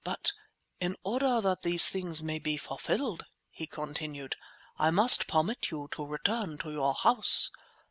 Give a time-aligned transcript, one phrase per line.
[0.03, 0.33] But—
[0.79, 4.35] "In order that these things may be fulfilled," he continued,
[4.79, 7.51] "I must permit you to return to your house.